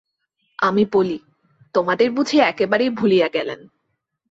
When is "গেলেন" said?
3.27-3.59